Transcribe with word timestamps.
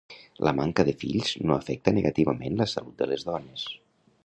La 0.47 0.53
manca 0.59 0.85
de 0.87 0.93
fills 1.01 1.33
no 1.51 1.57
afecta 1.57 1.95
negativament 1.99 2.59
la 2.63 2.69
salut 2.75 2.99
de 3.03 3.11
les 3.13 3.29
dones. 3.31 3.71